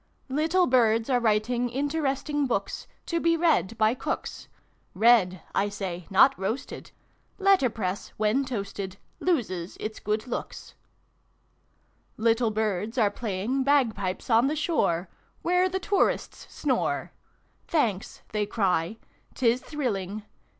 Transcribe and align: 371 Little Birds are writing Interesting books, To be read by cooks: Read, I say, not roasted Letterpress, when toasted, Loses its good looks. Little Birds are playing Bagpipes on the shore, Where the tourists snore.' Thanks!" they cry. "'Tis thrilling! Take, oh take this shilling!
371 0.29 0.43
Little 0.43 0.65
Birds 0.67 1.09
are 1.11 1.19
writing 1.19 1.69
Interesting 1.69 2.47
books, 2.47 2.87
To 3.05 3.19
be 3.19 3.37
read 3.37 3.77
by 3.77 3.93
cooks: 3.93 4.47
Read, 4.95 5.43
I 5.53 5.69
say, 5.69 6.07
not 6.09 6.33
roasted 6.39 6.89
Letterpress, 7.37 8.11
when 8.17 8.43
toasted, 8.43 8.97
Loses 9.19 9.77
its 9.79 9.99
good 9.99 10.25
looks. 10.25 10.73
Little 12.17 12.49
Birds 12.49 12.97
are 12.97 13.11
playing 13.11 13.63
Bagpipes 13.63 14.31
on 14.31 14.47
the 14.47 14.55
shore, 14.55 15.07
Where 15.43 15.69
the 15.69 15.79
tourists 15.79 16.47
snore.' 16.49 17.11
Thanks!" 17.67 18.23
they 18.31 18.47
cry. 18.47 18.97
"'Tis 19.35 19.61
thrilling! 19.61 19.61
Take, 19.61 20.15
oh 20.15 20.19
take 20.19 20.23
this 20.23 20.23
shilling! 20.23 20.23